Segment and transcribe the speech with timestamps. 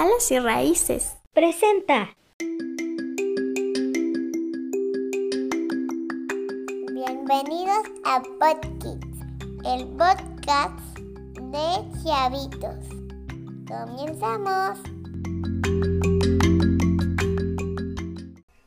[0.00, 1.16] Alas y Raíces.
[1.34, 2.14] Presenta.
[6.92, 9.18] Bienvenidos a Podkids,
[9.64, 10.78] el podcast
[11.50, 12.86] de Chavitos.
[13.66, 14.78] Comenzamos.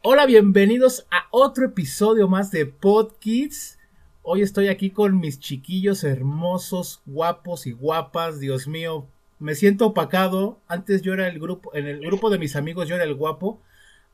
[0.03, 3.79] Hola, bienvenidos a otro episodio más de Podkids.
[4.21, 8.41] Hoy estoy aquí con mis chiquillos hermosos, guapos y guapas.
[8.41, 9.07] Dios mío,
[9.41, 10.59] me siento opacado.
[10.67, 13.59] Antes yo era el grupo, en el grupo de mis amigos yo era el guapo.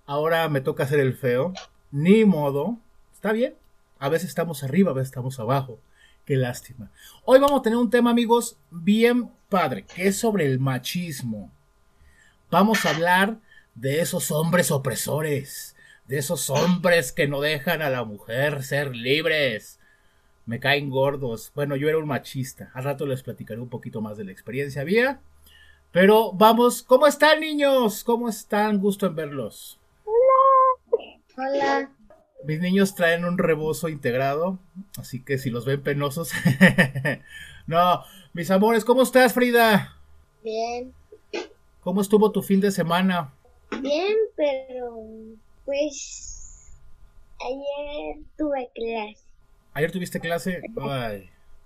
[0.06, 1.54] Ahora me toca ser el feo.
[1.92, 2.78] Ni modo.
[3.14, 3.54] Está bien.
[4.00, 5.80] A veces estamos arriba, a veces estamos abajo.
[6.26, 6.92] Qué lástima.
[7.26, 11.52] Hoy vamos a tener un tema, amigos, bien padre, que es sobre el machismo.
[12.50, 13.38] Vamos a hablar
[13.76, 15.76] de esos hombres opresores,
[16.08, 19.80] de esos hombres que no dejan a la mujer ser libres,
[20.48, 21.52] me caen gordos.
[21.54, 22.72] Bueno, yo era un machista.
[22.74, 25.20] Al rato les platicaré un poquito más de la experiencia vía.
[25.92, 28.04] Pero vamos, ¿cómo están niños?
[28.04, 28.80] ¿Cómo están?
[28.80, 29.80] Gusto en verlos.
[30.06, 31.12] Hola.
[31.38, 31.92] Hola.
[32.46, 34.60] Mis niños traen un rebozo integrado,
[34.98, 36.32] así que si los ven penosos.
[37.68, 38.04] no,
[38.34, 39.98] mis amores, ¿cómo estás, Frida?
[40.44, 40.94] Bien.
[41.82, 43.34] ¿Cómo estuvo tu fin de semana?
[43.82, 45.04] Bien, pero
[45.66, 46.72] pues
[47.40, 49.27] ayer tuve clase.
[49.78, 50.64] Ayer tuviste clase.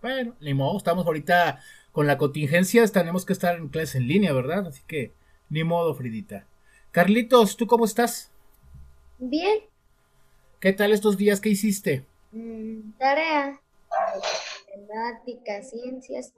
[0.01, 1.61] Bueno, ni modo, estamos ahorita
[1.93, 4.67] con la contingencia, tenemos que estar en clase en línea, ¿verdad?
[4.67, 5.13] Así que,
[5.49, 6.45] ni modo, Fridita.
[6.91, 8.29] Carlitos, ¿tú cómo estás?
[9.17, 9.59] Bien.
[10.59, 11.39] ¿Qué tal estos días?
[11.39, 12.03] ¿Qué hiciste?
[12.33, 13.61] Mm, tarea.
[14.67, 16.33] Matemáticas, ciencias,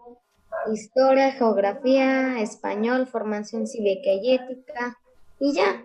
[0.71, 4.99] historia, geografía, español, formación cívica y ética.
[5.39, 5.83] Y ya.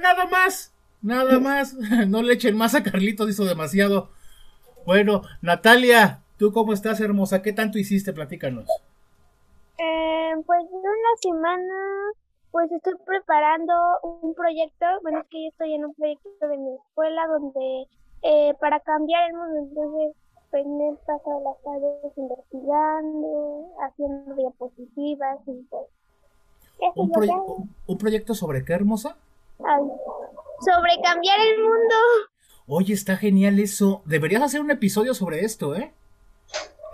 [0.00, 0.72] Nada más.
[1.02, 1.74] Nada más.
[2.08, 4.10] No le echen más a Carlitos, hizo demasiado.
[4.86, 7.40] Bueno, Natalia, ¿tú cómo estás, hermosa?
[7.42, 8.12] ¿Qué tanto hiciste?
[8.12, 8.68] Platícanos.
[9.78, 11.74] Eh, pues en una semana,
[12.50, 14.86] pues estoy preparando un proyecto.
[15.02, 17.86] Bueno, es que yo estoy en un proyecto de mi escuela donde
[18.22, 20.16] eh, para cambiar el mundo, entonces
[20.50, 25.86] pues me he pasado las tardes investigando, haciendo diapositivas y pues.
[26.96, 27.10] ¿Un,
[27.86, 29.16] ¿Un proyecto sobre qué, hermosa?
[29.58, 31.94] sobre cambiar el mundo.
[32.66, 34.02] Oye, está genial eso.
[34.06, 35.92] Deberías hacer un episodio sobre esto, ¿eh?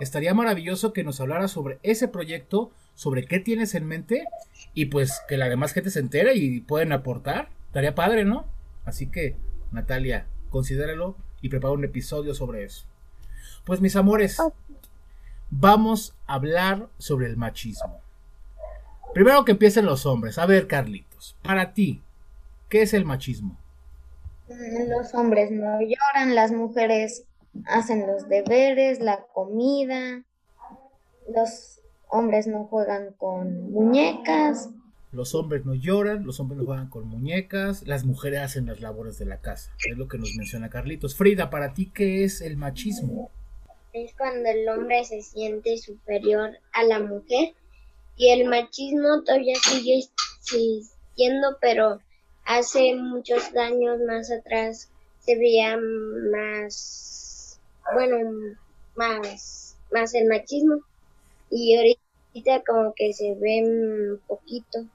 [0.01, 4.25] Estaría maravilloso que nos hablara sobre ese proyecto, sobre qué tienes en mente
[4.73, 7.49] y pues que la demás gente se entere y pueden aportar.
[7.67, 8.45] Estaría padre, ¿no?
[8.83, 9.37] Así que,
[9.71, 12.85] Natalia, considéralo y prepara un episodio sobre eso.
[13.63, 14.37] Pues mis amores,
[15.51, 18.01] vamos a hablar sobre el machismo.
[19.13, 20.37] Primero que empiecen los hombres.
[20.37, 22.01] A ver, Carlitos, para ti,
[22.69, 23.57] ¿qué es el machismo?
[24.87, 27.25] Los hombres no lloran, las mujeres
[27.65, 30.23] hacen los deberes, la comida,
[31.33, 31.79] los
[32.09, 34.69] hombres no juegan con muñecas.
[35.11, 39.17] Los hombres no lloran, los hombres no juegan con muñecas, las mujeres hacen las labores
[39.17, 39.71] de la casa.
[39.89, 41.15] Es lo que nos menciona Carlitos.
[41.15, 43.29] Frida, para ti, ¿qué es el machismo?
[43.91, 47.53] Es cuando el hombre se siente superior a la mujer
[48.15, 51.99] y el machismo todavía sigue existiendo, pero
[52.57, 54.89] hace muchos años más atrás
[55.19, 55.77] se veía
[56.31, 57.59] más,
[57.93, 58.57] bueno,
[58.95, 60.81] más, más el machismo
[61.49, 64.85] y ahorita como que se ve un poquito.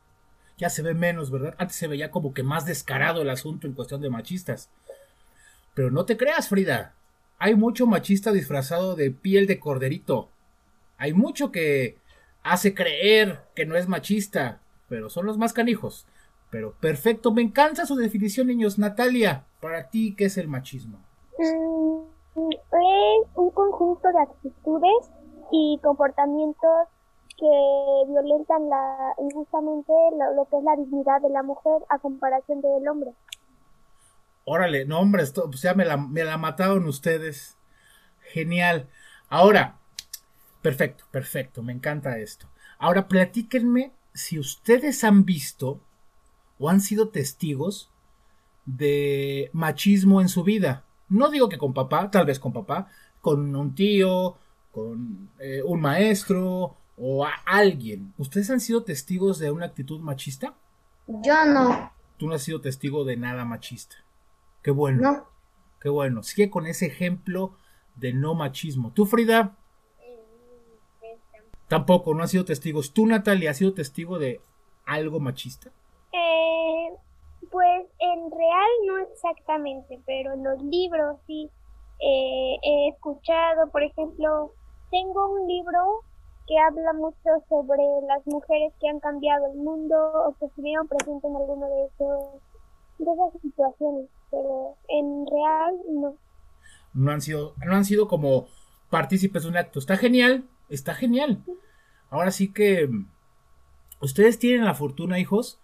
[0.59, 1.55] Ya se ve menos, ¿verdad?
[1.59, 4.71] Antes se veía como que más descarado el asunto en cuestión de machistas.
[5.75, 6.95] Pero no te creas, Frida.
[7.39, 10.31] Hay mucho machista disfrazado de piel de corderito.
[10.97, 11.99] Hay mucho que
[12.43, 16.07] hace creer que no es machista, pero son los más canijos.
[16.57, 18.79] Pero perfecto, me encanta su definición, niños.
[18.79, 20.97] Natalia, para ti, ¿qué es el machismo?
[21.37, 25.11] Mm, es un conjunto de actitudes
[25.53, 26.89] y comportamientos
[27.37, 27.47] que
[28.09, 29.93] violentan la, injustamente
[30.35, 33.11] lo, que es la dignidad de la mujer a comparación del hombre.
[34.47, 37.59] Órale, no hombre, esto, pues ya me la, me la mataron ustedes.
[38.33, 38.89] Genial.
[39.29, 39.77] Ahora,
[40.63, 42.47] perfecto, perfecto, me encanta esto.
[42.79, 45.83] Ahora platíquenme si ustedes han visto
[46.59, 47.91] o han sido testigos
[48.65, 50.85] de machismo en su vida.
[51.09, 52.89] No digo que con papá, tal vez con papá,
[53.21, 54.37] con un tío,
[54.73, 58.13] con eh, un maestro o a alguien.
[58.19, 60.55] ¿Ustedes han sido testigos de una actitud machista?
[61.07, 61.93] Yo no.
[62.17, 63.97] Tú no has sido testigo de nada machista.
[64.63, 65.03] Qué bueno.
[65.03, 65.27] No.
[65.81, 66.23] Qué bueno.
[66.23, 67.57] Sigue con ese ejemplo
[67.95, 68.93] de no machismo.
[68.93, 69.57] ¿Tú, Frida?
[71.69, 72.81] Tampoco, no has sido testigo.
[72.83, 74.41] ¿Tú, Natalia, has sido testigo de
[74.85, 75.71] algo machista?
[78.27, 81.49] En real no exactamente, pero en los libros sí
[82.01, 84.53] eh, he escuchado, por ejemplo,
[84.91, 86.03] tengo un libro
[86.49, 91.25] que habla mucho sobre las mujeres que han cambiado el mundo o que estuvieron presentes
[91.25, 92.43] en alguno de esos
[92.99, 96.17] de esas situaciones, pero en real no.
[96.95, 98.47] No han sido, no han sido como
[98.91, 99.79] partícipes de un acto.
[99.79, 101.45] Está genial, está genial.
[102.11, 102.89] Ahora sí que
[104.01, 105.61] ustedes tienen la fortuna, hijos,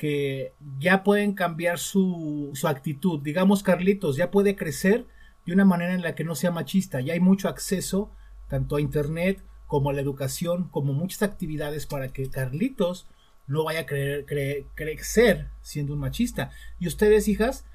[0.00, 3.20] que ya pueden cambiar su, actitud.
[3.20, 5.04] Digamos, Carlitos, ya puede crecer
[5.44, 7.02] de una manera en la que no sea machista.
[7.02, 8.10] Ya hay mucho acceso
[8.48, 13.08] tanto a internet como a la educación, como muchas actividades para que Carlitos
[13.46, 16.50] no vaya a crecer siendo un machista.
[16.78, 17.66] Y ustedes, hijas,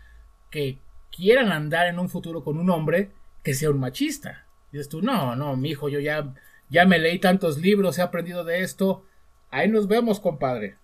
[0.49, 0.79] que
[1.15, 3.11] quieran andar en un futuro con un hombre
[3.43, 4.47] que sea un machista.
[4.71, 6.33] Y dices tú, no, no, mi hijo, yo ya,
[6.71, 9.05] ya me leí tantos libros, he aprendido de esto.
[9.51, 10.77] Ahí nos vemos, compadre.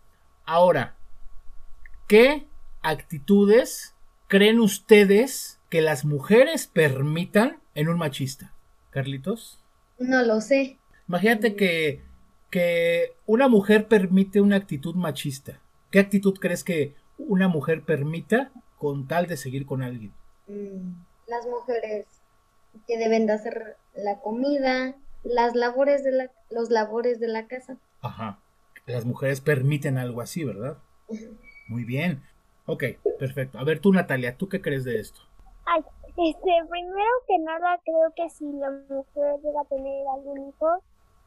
[0.46, 0.98] Ahora,
[2.12, 2.46] ¿qué
[2.82, 3.96] actitudes
[4.28, 8.54] creen ustedes que las mujeres permitan en un machista?
[8.90, 9.64] Carlitos.
[9.98, 10.78] No lo sé.
[11.08, 12.04] Imagínate que,
[12.50, 15.62] que una mujer permite una actitud machista.
[15.90, 20.12] ¿Qué actitud crees que una mujer permita con tal de seguir con alguien?
[20.48, 20.92] Mm,
[21.28, 22.08] las mujeres
[22.88, 27.78] que deben de hacer la comida, las labores de la, los labores de la casa.
[28.02, 28.42] Ajá.
[28.86, 30.78] Las mujeres permiten algo así, ¿verdad?
[31.72, 32.22] Muy bien.
[32.66, 32.84] Ok,
[33.18, 33.58] perfecto.
[33.58, 35.22] A ver tú, Natalia, ¿tú qué crees de esto?
[35.66, 35.82] Ay,
[36.18, 40.68] este, primero que nada, creo que si la mujer llega a tener algún hijo,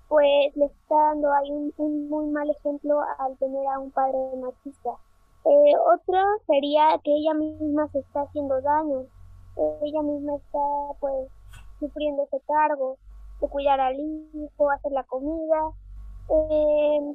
[0.08, 4.90] pues le está dando ahí un, muy mal ejemplo al tener a un padre machista.
[5.46, 9.06] Eh, otro sería que ella misma se está haciendo daño,
[9.82, 10.58] ella misma está
[11.00, 11.26] pues
[11.80, 12.98] sufriendo ese cargo
[13.40, 15.70] de cuidar al hijo, hacer la comida.
[16.28, 17.14] Eh,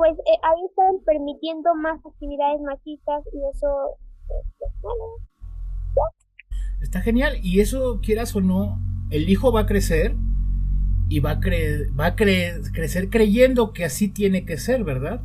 [0.00, 3.98] pues eh, ahí están permitiendo más actividades machistas y eso
[4.80, 5.04] bueno,
[6.80, 7.36] Está genial.
[7.42, 8.80] Y eso, quieras o no,
[9.10, 10.16] el hijo va a crecer
[11.10, 11.40] y va a,
[12.00, 15.20] va a crecer creyendo que así tiene que ser, ¿verdad?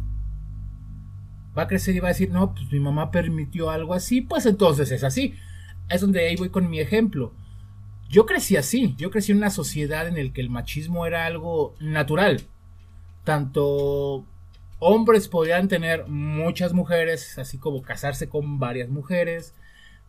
[1.58, 4.46] Va a crecer y va a decir, no, pues mi mamá permitió algo así, pues
[4.46, 5.36] entonces es así.
[5.88, 7.32] Es donde ahí voy con mi ejemplo.
[8.10, 11.76] Yo crecí así, yo crecí en una sociedad en la que el machismo era algo
[11.80, 12.42] natural.
[13.24, 14.26] Tanto
[14.80, 19.54] hombres podían tener muchas mujeres, así como casarse con varias mujeres,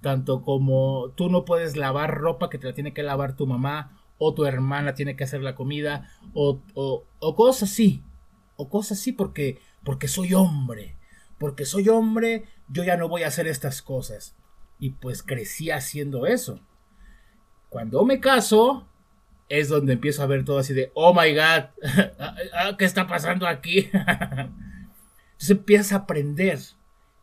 [0.01, 3.99] tanto como tú no puedes lavar ropa que te la tiene que lavar tu mamá
[4.19, 8.03] o tu hermana tiene que hacer la comida o, o, cosas así
[8.57, 10.97] o cosas así porque porque soy hombre
[11.39, 14.35] porque soy hombre yo ya no voy a hacer estas cosas.
[14.79, 16.61] Y pues crecí haciendo eso.
[17.69, 18.87] Cuando me caso
[19.49, 21.71] es donde empiezo a ver todo así de oh my god
[22.19, 26.59] ah, ah, qué está pasando aquí entonces empiezas a aprender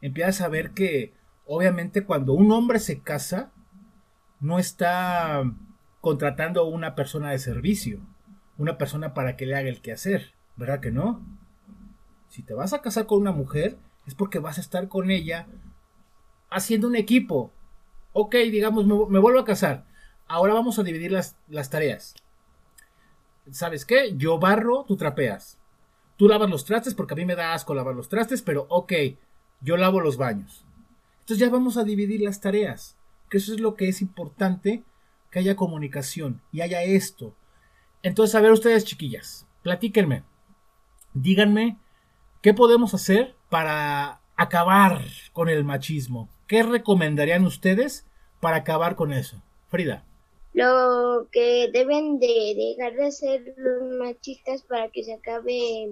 [0.02, 1.14] empiezas a ver que
[1.46, 3.52] obviamente cuando un hombre se casa,
[4.40, 5.44] no está
[6.02, 8.02] contratando a una persona de servicio,
[8.58, 11.26] una persona para que le haga el quehacer, ¿verdad que no?
[12.28, 15.48] Si te vas a casar con una mujer, es porque vas a estar con ella
[16.50, 17.54] haciendo un equipo.
[18.12, 19.86] Ok, digamos, me, vuelvo a casar.
[20.28, 22.16] Ahora vamos a dividir las, las tareas.
[23.52, 24.14] ¿Sabes qué?
[24.16, 25.60] Yo barro, tú trapeas.
[26.18, 28.94] Tú lavas los trastes porque a mí me da asco lavar los trastes, pero ok,
[29.62, 30.66] yo lavo los baños.
[31.22, 32.98] Entonces ya vamos a dividir las tareas,
[33.30, 34.84] que eso es lo que es importante,
[35.31, 37.36] que haya comunicación y haya esto.
[38.04, 40.24] Entonces, a ver ustedes, chiquillas, platíquenme,
[41.14, 41.78] díganme
[42.42, 46.30] qué podemos hacer para acabar con el machismo.
[46.47, 48.06] ¿Qué recomendarían ustedes
[48.42, 49.42] para acabar con eso?
[49.69, 50.06] Frida.
[50.54, 55.90] Lo que deben de dejar de ser los machistas para que se acabe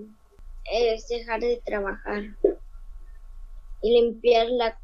[0.71, 2.23] es dejar de trabajar
[3.81, 4.77] y limpiar la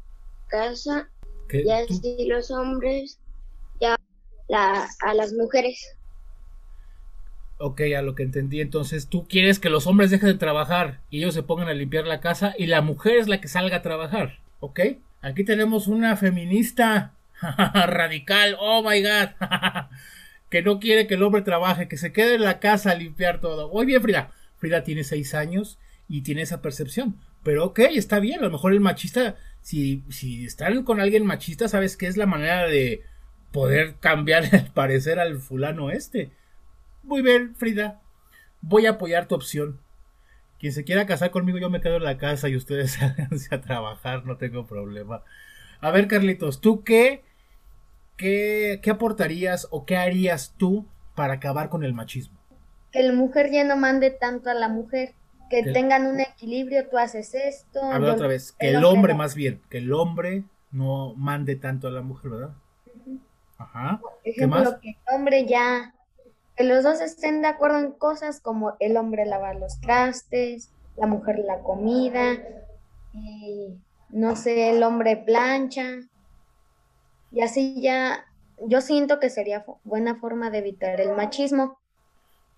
[0.48, 1.08] casa
[1.50, 3.20] y así los hombres
[3.80, 3.96] ya
[4.50, 5.94] a las mujeres.
[7.60, 11.18] Ok, a lo que entendí, entonces tú quieres que los hombres dejen de trabajar y
[11.18, 13.82] ellos se pongan a limpiar la casa y la mujer es la que salga a
[13.82, 14.80] trabajar, ¿ok?
[15.22, 17.14] Aquí tenemos una feminista
[17.86, 19.30] radical, oh my god,
[20.50, 23.40] que no quiere que el hombre trabaje, que se quede en la casa a limpiar
[23.40, 23.68] todo.
[23.68, 24.30] Muy bien, Frida.
[24.56, 25.78] Frida tiene seis años
[26.08, 27.16] y tiene esa percepción.
[27.44, 29.36] Pero ok, está bien, a lo mejor el machista
[29.68, 33.02] si, si están con alguien machista, sabes que es la manera de
[33.52, 36.32] poder cambiar el parecer al fulano este.
[37.02, 38.00] Muy bien, Frida.
[38.62, 39.80] Voy a apoyar tu opción.
[40.58, 43.60] Quien se quiera casar conmigo, yo me quedo en la casa y ustedes salganse a
[43.60, 45.22] trabajar, no tengo problema.
[45.80, 47.22] A ver, Carlitos, ¿tú qué,
[48.18, 52.36] qué, qué aportarías o qué harías tú para acabar con el machismo?
[52.92, 55.14] Que la mujer ya no mande tanto a la mujer
[55.48, 57.82] que tengan un equilibrio, tú haces esto.
[57.82, 61.88] A ver otra vez, que el hombre más bien, que el hombre no mande tanto
[61.88, 62.50] a la mujer, ¿verdad?
[63.56, 64.00] Ajá.
[64.22, 64.74] ¿Qué más?
[64.82, 65.94] que el hombre ya
[66.54, 71.06] que los dos estén de acuerdo en cosas como el hombre lava los trastes, la
[71.06, 72.36] mujer la comida,
[73.14, 73.78] y
[74.10, 76.00] no sé, el hombre plancha.
[77.30, 78.26] Y así ya,
[78.66, 81.78] yo siento que sería buena forma de evitar el machismo.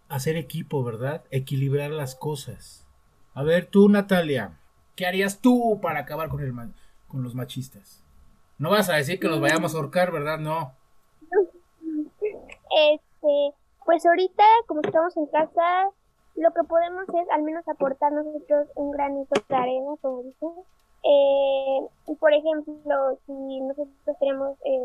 [0.08, 1.24] Hacer equipo, ¿verdad?
[1.30, 2.86] Equilibrar las cosas.
[3.34, 4.58] A ver, tú, Natalia,
[4.96, 6.52] ¿qué harías tú para acabar con, el,
[7.08, 8.02] con los machistas?
[8.58, 10.38] No vas a decir que los vayamos a ahorcar, ¿verdad?
[10.38, 10.74] No.
[12.92, 15.88] Este, pues ahorita, como estamos en casa,
[16.36, 20.50] lo que podemos es al menos aportar nosotros un granito de arena, como dicen.
[21.02, 24.78] Eh, por ejemplo, si nosotros tenemos eh,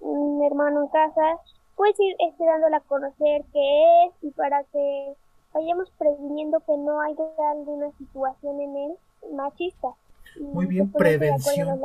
[0.00, 1.38] un, hermano en casa,
[1.76, 5.12] pues ir este, dándole a conocer qué es y para que
[5.52, 8.92] vayamos previniendo que no haya alguna situación en él
[9.34, 9.88] machista.
[10.40, 11.80] Muy bien, prevención.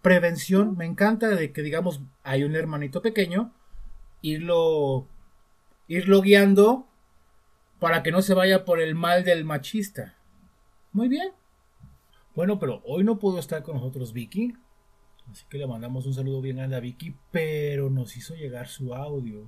[0.00, 3.52] Prevención, me encanta de que digamos hay un hermanito pequeño,
[4.22, 5.06] irlo,
[5.88, 6.86] irlo guiando
[7.78, 10.14] para que no se vaya por el mal del machista.
[10.92, 11.32] Muy bien.
[12.40, 14.54] Bueno, pero hoy no pudo estar con nosotros Vicky.
[15.30, 18.94] Así que le mandamos un saludo bien grande a Vicky, pero nos hizo llegar su
[18.94, 19.46] audio.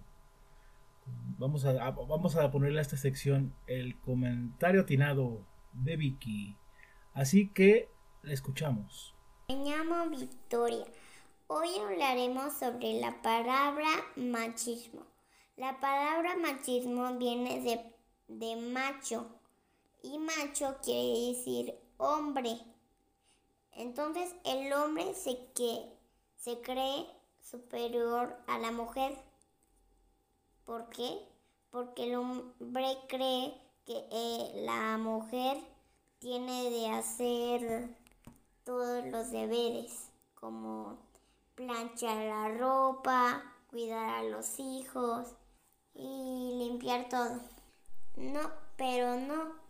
[1.39, 6.55] Vamos a, vamos a ponerle a esta sección el comentario atinado de Vicky.
[7.15, 7.89] Así que
[8.21, 9.15] le escuchamos.
[9.49, 10.85] Me llamo Victoria.
[11.47, 15.07] Hoy hablaremos sobre la palabra machismo.
[15.57, 17.81] La palabra machismo viene de
[18.29, 19.31] de macho.
[20.03, 22.72] Y macho quiere decir hombre.
[23.75, 25.91] Entonces el hombre se, que,
[26.37, 27.07] se cree
[27.41, 29.17] superior a la mujer.
[30.65, 31.19] ¿Por qué?
[31.71, 33.55] Porque el hombre cree
[33.87, 35.59] que eh, la mujer
[36.19, 37.97] tiene de hacer
[38.65, 40.99] todos los deberes, como
[41.55, 45.29] planchar la ropa, cuidar a los hijos
[45.95, 47.41] y limpiar todo.
[48.17, 49.61] No, pero no.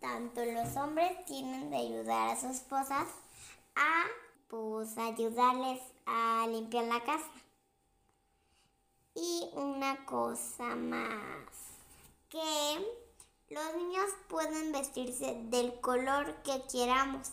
[0.00, 3.08] Tanto los hombres tienen de ayudar a sus esposas
[3.76, 4.04] a
[4.48, 7.30] pues ayudarles a limpiar la casa.
[9.14, 11.48] Y una cosa más,
[12.28, 12.86] que
[13.48, 17.30] los niños pueden vestirse del color que queramos.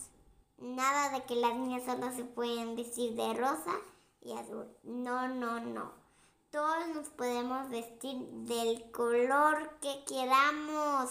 [0.57, 3.75] Nada de que las niñas solo se pueden vestir de rosa
[4.21, 4.67] y azul.
[4.83, 5.91] No, no, no.
[6.51, 11.09] Todos nos podemos vestir del color que queramos.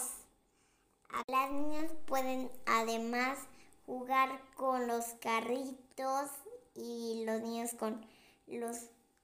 [1.27, 3.37] Las niñas pueden además
[3.85, 6.29] jugar con los carritos
[6.75, 8.05] y los niños con
[8.47, 8.77] los,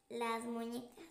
[0.09, 1.05] las muñecas.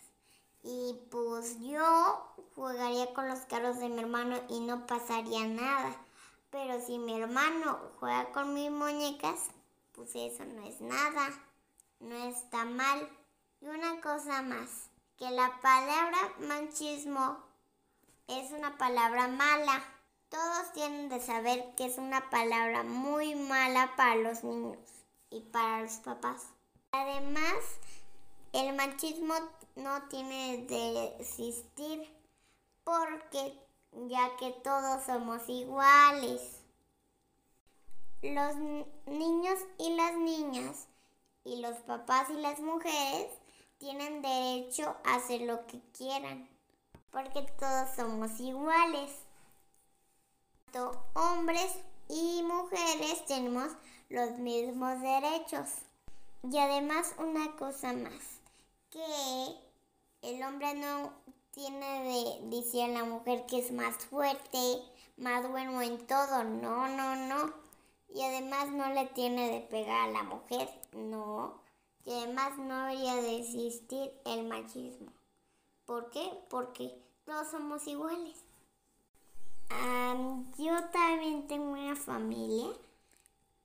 [0.63, 5.97] Y pues yo jugaría con los carros de mi hermano y no pasaría nada.
[6.51, 9.49] Pero si mi hermano juega con mis muñecas,
[9.93, 11.29] pues eso no es nada.
[12.01, 13.09] No está mal.
[13.61, 14.89] Y una cosa más
[15.19, 17.39] que la palabra machismo
[18.29, 19.83] es una palabra mala.
[20.29, 24.79] Todos tienen de saber que es una palabra muy mala para los niños
[25.31, 26.49] y para los papás.
[26.93, 27.57] Además,
[28.53, 29.35] el machismo
[29.77, 32.15] no tiene de existir
[32.85, 33.59] porque
[33.93, 36.63] ya que todos somos iguales.
[38.21, 38.57] Los
[39.07, 40.89] niños y las niñas
[41.45, 43.29] y los papás y las mujeres
[43.79, 46.49] tienen derecho a hacer lo que quieran,
[47.11, 49.28] porque todos somos iguales.
[50.71, 53.69] Tanto hombres y mujeres tenemos
[54.09, 55.69] los mismos derechos.
[56.43, 58.41] Y además una cosa más,
[58.91, 59.57] que
[60.23, 61.13] el hombre no
[61.53, 64.83] tiene de decir a la mujer que es más fuerte,
[65.17, 67.55] más bueno en todo, no, no, no.
[68.15, 71.61] Y además no le tiene de pegar a la mujer, no
[72.05, 75.13] y además no debería de existir el machismo.
[75.85, 76.31] ¿Por qué?
[76.49, 78.48] Porque todos somos iguales.
[80.59, 82.69] Yo también tengo una familia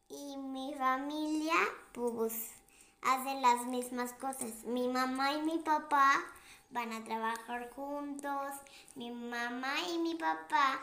[0.09, 1.53] y mi familia
[1.93, 2.51] pues
[3.01, 4.63] hace las mismas cosas.
[4.65, 6.23] Mi mamá y mi papá
[6.69, 8.53] van a trabajar juntos.
[8.95, 10.79] Mi mamá y mi papá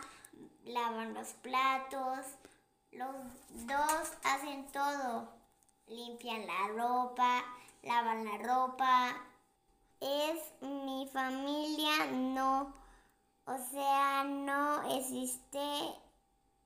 [0.65, 2.27] lavan los platos.
[2.93, 3.15] Los
[3.67, 5.41] dos hacen todo
[5.91, 7.43] limpian la ropa,
[7.83, 9.17] lavan la ropa.
[10.01, 12.73] Es mi familia, no,
[13.51, 15.59] o sea, no existe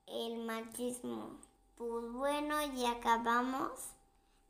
[0.07, 1.41] el machismo.
[1.77, 3.71] Pues bueno, ya acabamos.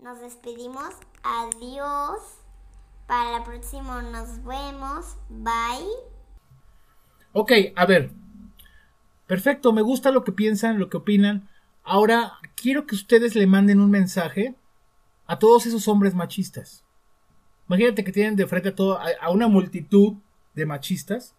[0.01, 0.95] Nos despedimos.
[1.23, 2.19] Adiós.
[3.07, 5.17] Para la próxima nos vemos.
[5.29, 5.87] Bye.
[7.33, 8.11] Ok, a ver.
[9.29, 11.49] Perfecto, me gusta lo que piensan, lo que opinan.
[11.85, 14.57] Ahora quiero que ustedes le manden un mensaje
[15.27, 16.85] a todos esos hombres machistas.
[17.69, 20.15] Imagínate que tienen de frente a, todo, a, una multitud
[20.55, 21.35] de machistas,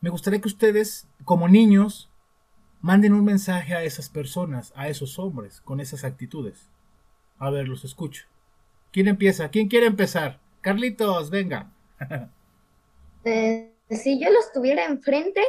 [0.00, 2.10] me gustaría que ustedes, como niños,
[2.80, 6.68] manden un mensaje a esas personas, a esos hombres, con esas actitudes.
[7.38, 8.26] A ver, los escucho.
[8.92, 9.50] ¿Quién empieza?
[9.50, 10.40] ¿Quién quiere empezar?
[10.60, 11.70] Carlitos, venga.
[13.22, 15.42] Eh, si yo los tuviera enfrente,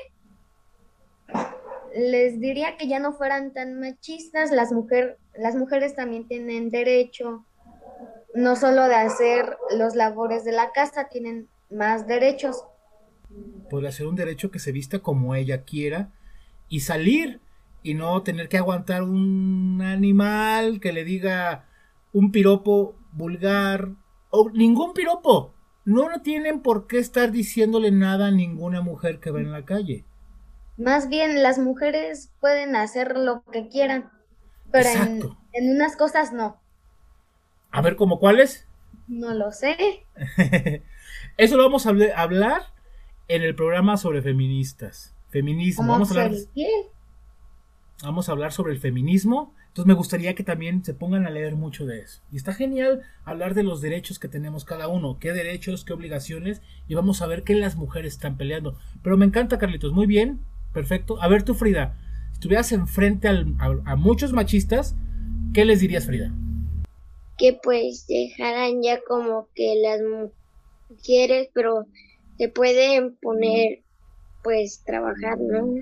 [1.95, 4.51] les diría que ya no fueran tan machistas.
[4.51, 7.45] Las, mujer, las mujeres también tienen derecho
[8.33, 12.65] no solo de hacer los labores de la casa, tienen más derechos.
[13.71, 16.09] Podría ser un derecho que se vista como ella quiera
[16.67, 17.39] y salir
[17.83, 21.69] y no tener que aguantar un animal que le diga
[22.11, 23.91] un piropo vulgar
[24.29, 25.53] o ningún piropo.
[25.85, 29.63] No, no tienen por qué estar diciéndole nada a ninguna mujer que va en la
[29.63, 30.03] calle.
[30.75, 34.11] Más bien, las mujeres pueden hacer lo que quieran,
[34.69, 35.21] pero en,
[35.53, 36.59] en, unas cosas no.
[37.71, 38.67] A ver, ¿cómo cuáles?
[39.07, 39.77] No lo sé.
[41.37, 42.63] Eso lo vamos a hablar
[43.31, 45.15] en el programa sobre feministas.
[45.29, 45.87] Feminismo.
[45.87, 46.39] Vamos a hablar.
[48.03, 49.53] Vamos a hablar sobre el feminismo.
[49.69, 52.21] Entonces me gustaría que también se pongan a leer mucho de eso.
[52.29, 56.61] Y está genial hablar de los derechos que tenemos cada uno, qué derechos, qué obligaciones,
[56.89, 58.75] y vamos a ver qué las mujeres están peleando.
[59.01, 60.41] Pero me encanta, Carlitos, muy bien,
[60.73, 61.21] perfecto.
[61.21, 61.95] A ver tú, Frida,
[62.31, 63.45] si estuvieras enfrente a,
[63.85, 64.93] a muchos machistas,
[65.53, 66.33] ¿qué les dirías, Frida?
[67.37, 70.01] Que pues dejaran ya como que las
[70.89, 71.85] mujeres, pero
[72.41, 73.83] se pueden poner
[74.41, 75.75] pues trabajar, ¿no?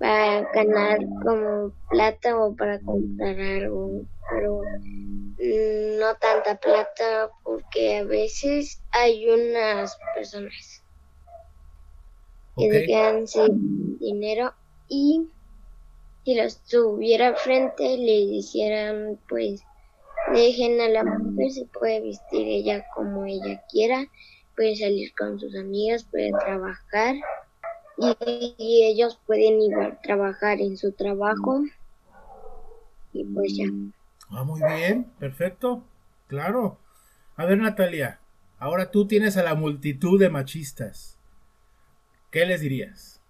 [0.00, 8.04] Para ganar como plata o para comprar algo, pero mm, no tanta plata porque a
[8.04, 10.82] veces hay unas personas
[12.56, 14.52] que se quedan sin dinero
[14.88, 15.28] y
[16.24, 19.62] si los tuviera frente le hicieran pues
[20.34, 24.08] dejen a la mujer se puede vestir ella como ella quiera
[24.58, 27.14] puede salir con sus amigas puede trabajar
[27.96, 31.62] y, ellos pueden igual trabajar en su trabajo
[33.12, 33.64] y pues ya.
[34.30, 35.84] Ah, muy bien, perfecto,
[36.26, 36.78] claro.
[37.36, 38.20] A ver, Natalia,
[38.58, 41.18] ahora tú tienes a la multitud de machistas.
[42.30, 43.20] ¿Qué les dirías?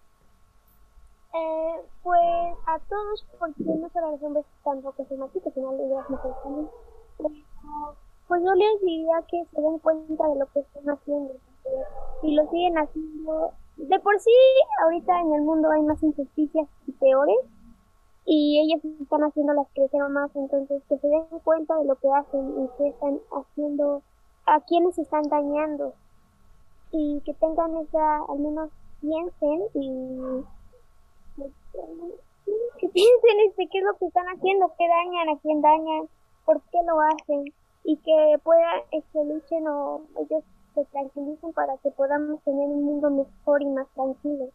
[1.35, 6.37] Eh, pues a todos, porque no solo los hombres tampoco son machistas, sino las mujeres
[6.43, 6.69] también.
[8.29, 11.35] Pues yo les diría que se den cuenta de lo que están haciendo.
[12.23, 14.31] Y lo siguen haciendo, de por sí,
[14.83, 17.37] ahorita en el mundo hay más injusticias y peores,
[18.25, 22.09] y ellas están haciendo las crecer más, entonces que se den cuenta de lo que
[22.11, 24.03] hacen y que están haciendo,
[24.47, 25.95] a quienes están dañando,
[26.91, 30.45] y que tengan esa, al menos piensen y
[32.79, 36.09] que piensen este qué es lo que están haciendo, qué dañan, a quién dañan,
[36.45, 37.45] por qué lo hacen,
[37.89, 43.09] y que puedan, este, luchen o ellos se tranquilicen para que podamos tener un mundo
[43.09, 44.51] mejor y más tranquilo.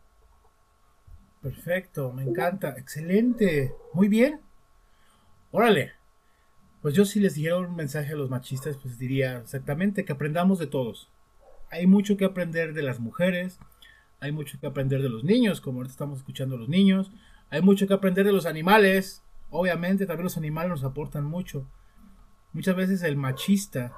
[1.42, 4.40] Perfecto, me encanta, excelente, muy bien.
[5.52, 5.94] Órale,
[6.84, 10.60] pues yo si les dijera un mensaje a los machistas, pues diría exactamente que aprendamos
[10.60, 11.10] de todos.
[11.72, 13.58] Hay mucho que aprender de las mujeres,
[14.20, 17.12] hay mucho que aprender de los niños, como ahorita estamos escuchando a los niños,
[17.50, 21.66] hay mucho que aprender de los animales, obviamente también los animales nos aportan mucho.
[22.54, 23.94] Muchas veces el machista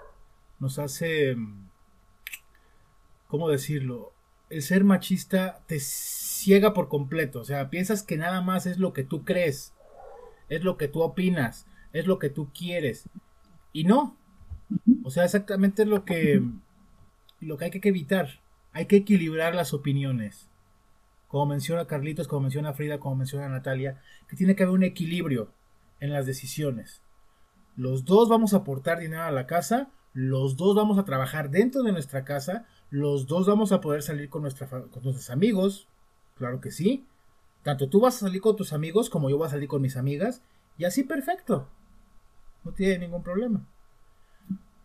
[0.60, 1.36] nos hace
[3.28, 4.14] ¿cómo decirlo?
[4.50, 8.94] El ser machista te ciega por completo, o sea, piensas que nada más es lo
[8.94, 9.74] que tú crees,
[10.50, 13.10] es lo que tú opinas, es lo que tú quieres.
[13.74, 14.18] Y no.
[15.04, 16.42] O sea, exactamente es lo que
[17.42, 18.40] lo que hay que evitar.
[18.72, 20.50] Hay que equilibrar las opiniones.
[21.28, 25.52] Como menciona Carlitos, como menciona Frida, como menciona Natalia, que tiene que haber un equilibrio
[26.00, 27.02] en las decisiones.
[27.76, 31.84] Los dos vamos a aportar dinero a la casa, los dos vamos a trabajar dentro
[31.84, 35.88] de nuestra casa, los dos vamos a poder salir con, nuestros amigos,
[36.38, 37.06] claro que sí.
[37.64, 39.98] Tanto tú vas a salir con tus amigos como yo voy a salir con mis
[39.98, 40.42] amigas,
[40.78, 41.68] y así perfecto.
[42.64, 43.68] No tiene ningún problema.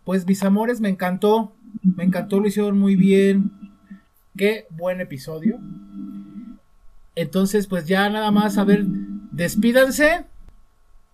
[0.04, 3.52] Pues mis amores, me encantó, me encantó, lo hicieron muy bien.
[4.36, 5.60] Qué buen episodio.
[7.14, 10.24] Entonces, pues ya nada más, a ver, despídanse.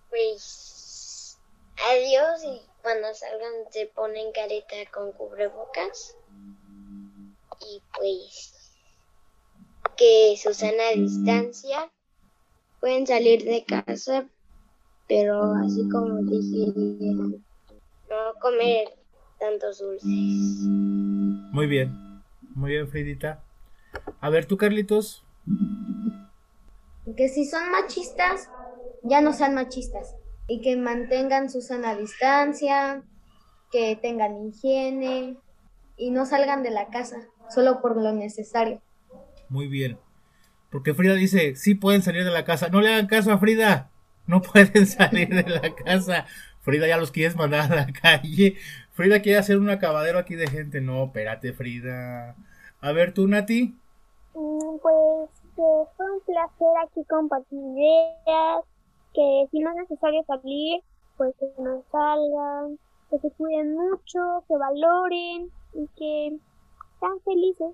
[0.09, 0.66] Pues
[1.91, 6.15] adiós y cuando salgan se ponen careta con cubrebocas.
[7.61, 8.53] Y pues
[9.97, 11.91] que su sana distancia
[12.79, 14.27] pueden salir de casa
[15.07, 16.71] pero así como dije
[18.09, 18.89] no comer
[19.39, 20.07] tantos dulces.
[20.07, 22.21] Muy bien
[22.55, 23.43] muy bien Fridita
[24.21, 25.23] a ver tú Carlitos.
[27.15, 28.49] Que si son machistas
[29.03, 30.15] ya no sean machistas
[30.47, 33.03] y que mantengan su sana distancia
[33.71, 35.37] que tengan higiene
[35.97, 37.17] y no salgan de la casa
[37.49, 38.81] solo por lo necesario.
[39.49, 39.97] Muy bien.
[40.69, 42.69] Porque Frida dice, sí pueden salir de la casa.
[42.69, 43.89] No le hagan caso a Frida.
[44.25, 46.25] No pueden salir de la casa.
[46.61, 48.57] Frida ya los quieres mandar a la calle.
[48.91, 50.81] Frida quiere hacer un acabadero aquí de gente.
[50.81, 52.35] No, espérate, Frida.
[52.81, 53.75] A ver, tú, Nati.
[54.33, 55.63] Mm, pues que
[55.95, 58.63] fue un placer aquí compartir ideas.
[59.17, 60.83] Que si no es necesario salir,
[61.17, 62.77] pues que no salgan.
[63.09, 66.37] Que se cuiden mucho, que valoren y que
[66.99, 67.73] sean felices.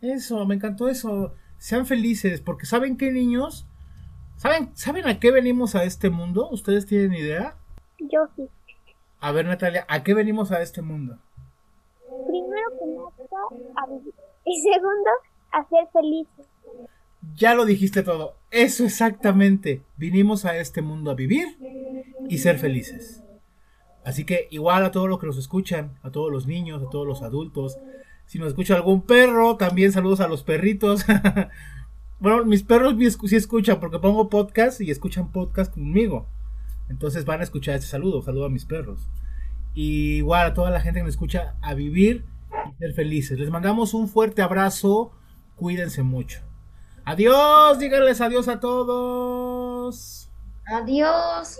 [0.00, 1.32] Eso, me encantó eso.
[1.58, 3.68] Sean felices, porque ¿saben qué, niños?
[4.36, 6.48] ¿Saben, ¿Saben a qué venimos a este mundo?
[6.50, 7.54] ¿Ustedes tienen idea?
[8.00, 8.48] Yo sí.
[9.20, 11.18] A ver, Natalia, ¿a qué venimos a este mundo?
[12.26, 13.10] Primero que nada,
[13.76, 14.14] a vivir.
[14.44, 15.10] Y segundo,
[15.52, 16.46] a ser felices.
[17.36, 18.34] Ya lo dijiste todo.
[18.50, 19.82] Eso exactamente.
[19.96, 21.46] Vinimos a este mundo a vivir
[22.28, 23.22] y ser felices.
[24.04, 27.06] Así que igual a todos los que nos escuchan, a todos los niños, a todos
[27.06, 27.78] los adultos,
[28.24, 31.04] si nos escucha algún perro, también saludos a los perritos.
[32.20, 32.94] bueno, mis perros
[33.26, 36.26] sí escuchan porque pongo podcast y escuchan podcast conmigo.
[36.88, 38.22] Entonces van a escuchar este saludo.
[38.22, 39.08] Saludo a mis perros.
[39.74, 42.24] Y igual a toda la gente que me escucha a vivir
[42.70, 43.38] y ser felices.
[43.38, 45.12] Les mandamos un fuerte abrazo.
[45.56, 46.47] Cuídense mucho.
[47.08, 47.78] Adiós.
[47.78, 50.28] Díganles adiós a todos.
[50.66, 51.58] Adiós.